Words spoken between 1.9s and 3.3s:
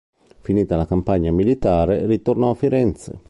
ritornò a Firenze.